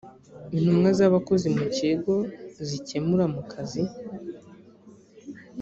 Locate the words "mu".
1.57-1.63, 3.33-3.41